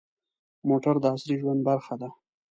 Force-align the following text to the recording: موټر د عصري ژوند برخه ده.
موټر 0.69 0.95
د 1.03 1.05
عصري 1.13 1.35
ژوند 1.41 1.61
برخه 1.69 1.95
ده. 2.01 2.09